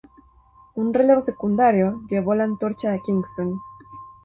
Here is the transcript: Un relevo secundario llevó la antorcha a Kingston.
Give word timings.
Un 0.73 0.93
relevo 0.95 1.21
secundario 1.21 2.01
llevó 2.09 2.33
la 2.33 2.45
antorcha 2.45 2.91
a 2.91 2.97
Kingston. 2.97 3.59